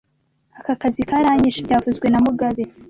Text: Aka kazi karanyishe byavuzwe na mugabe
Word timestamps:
Aka 0.59 0.73
kazi 0.81 1.01
karanyishe 1.09 1.61
byavuzwe 1.67 2.05
na 2.09 2.19
mugabe 2.25 2.63